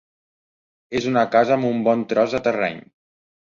[1.01, 2.83] És una casa amb un bon tros de terreny.